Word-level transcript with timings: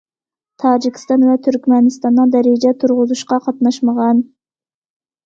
تاجىكىستان 0.61 1.25
ۋە 1.31 1.35
تۈركمەنىستاننىڭ 1.47 2.31
دەرىجە 2.37 2.71
تۇرغۇزۇشقا 2.85 3.39
قاتناشمىغان. 3.49 4.25